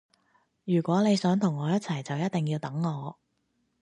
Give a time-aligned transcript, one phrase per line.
[0.63, 3.19] 如果你想同我一齊就一定要等我